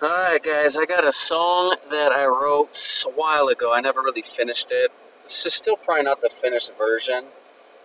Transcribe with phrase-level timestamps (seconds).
[0.00, 3.74] Alright, guys, I got a song that I wrote a while ago.
[3.74, 4.92] I never really finished it.
[5.24, 7.24] This is still probably not the finished version,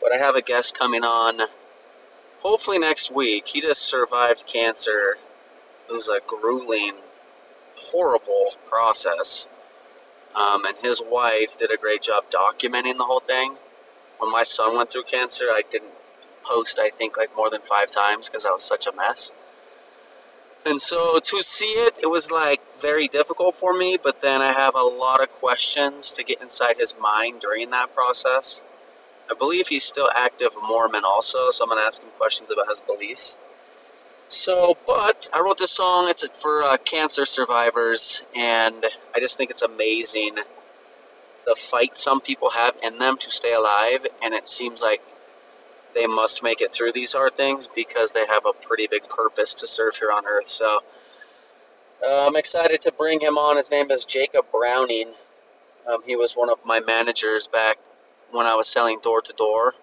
[0.00, 1.40] but I have a guest coming on
[2.38, 3.48] hopefully next week.
[3.48, 5.16] He just survived cancer.
[5.88, 6.92] It was a grueling,
[7.74, 9.48] horrible process.
[10.32, 13.56] Um, and his wife did a great job documenting the whole thing.
[14.18, 15.90] When my son went through cancer, I didn't
[16.44, 19.32] post, I think, like more than five times because I was such a mess.
[20.66, 24.52] And so to see it, it was like very difficult for me, but then I
[24.52, 28.62] have a lot of questions to get inside his mind during that process.
[29.30, 32.68] I believe he's still active Mormon also, so I'm going to ask him questions about
[32.68, 33.38] his beliefs.
[34.28, 39.50] So, but I wrote this song, it's for uh, cancer survivors, and I just think
[39.50, 40.34] it's amazing
[41.46, 45.00] the fight some people have in them to stay alive, and it seems like
[45.96, 49.54] they must make it through these hard things because they have a pretty big purpose
[49.54, 50.46] to serve here on earth.
[50.46, 50.80] So
[52.06, 53.56] uh, I'm excited to bring him on.
[53.56, 55.14] His name is Jacob Browning.
[55.88, 57.78] Um, he was one of my managers back
[58.30, 59.74] when I was selling door to door.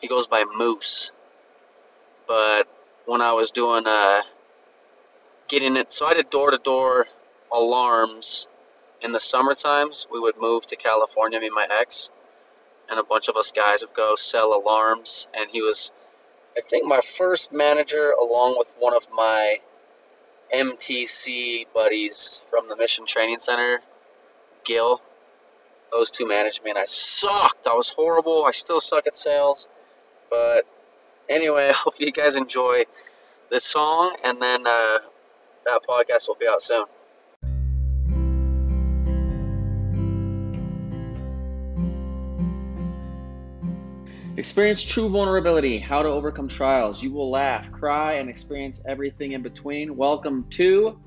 [0.00, 1.12] He goes by Moose.
[2.26, 2.66] But
[3.04, 4.22] when I was doing uh,
[5.48, 7.08] getting it, so I did door to door
[7.52, 8.48] alarms
[9.02, 10.06] in the summer times.
[10.10, 12.10] We would move to California, me and my ex
[12.92, 15.26] and a bunch of us guys would go sell alarms.
[15.32, 15.92] And he was,
[16.54, 19.56] I think, my first manager, along with one of my
[20.54, 23.80] MTC buddies from the Mission Training Center,
[24.64, 25.00] Gil.
[25.90, 27.66] Those two managed me, and I sucked.
[27.66, 28.44] I was horrible.
[28.44, 29.68] I still suck at sales.
[30.28, 30.66] But
[31.30, 32.84] anyway, I hope you guys enjoy
[33.50, 34.98] this song, and then uh,
[35.64, 36.84] that podcast will be out soon.
[44.38, 47.02] Experience true vulnerability, how to overcome trials.
[47.02, 49.94] You will laugh, cry, and experience everything in between.
[49.94, 50.98] Welcome to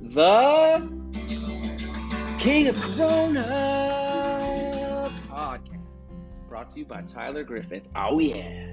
[0.00, 0.90] the
[2.38, 3.42] King of Corona
[5.28, 6.08] podcast,
[6.48, 7.82] brought to you by Tyler Griffith.
[7.94, 8.72] Oh, yeah.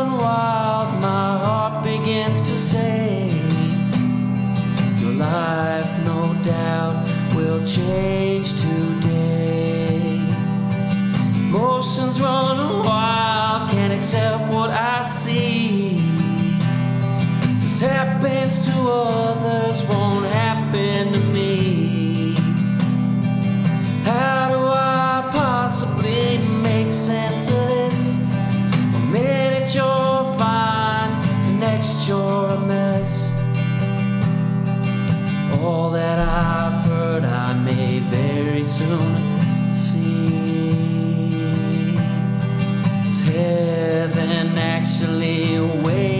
[18.91, 22.35] others won't happen to me.
[24.03, 27.99] How do I possibly make sense of this?
[28.95, 31.11] A minute you're fine,
[31.45, 33.29] the next you're a mess.
[35.61, 41.45] All that I've heard, I may very soon see.
[43.07, 46.10] Is heaven actually away?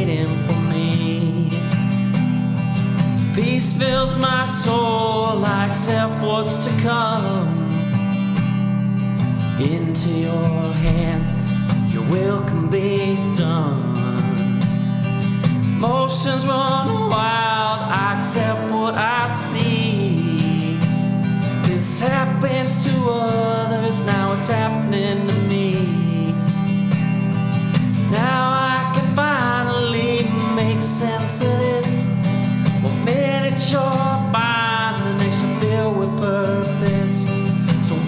[3.62, 5.46] peace fills my soul.
[5.46, 7.48] I accept what's to come
[9.60, 11.30] into your hands.
[11.94, 14.60] Your will can be done.
[15.80, 17.31] Motions run wild.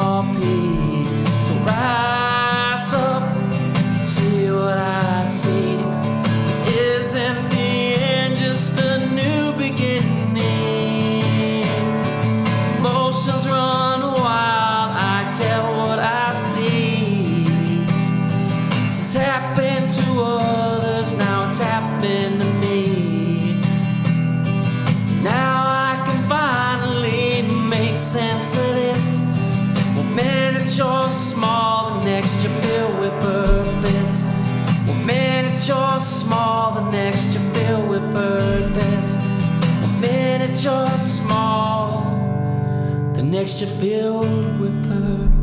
[0.00, 1.04] coffee.
[1.46, 3.24] So rise up,
[4.02, 5.76] see what I see.
[6.46, 7.70] This isn't the
[8.14, 10.40] end, just a new beginning.
[12.78, 17.44] Emotions run wild, I tell what I see.
[18.70, 22.49] This has happened to others, now it's happening to me.
[40.64, 42.02] You're small,
[43.14, 45.39] the next you're filled with purpose.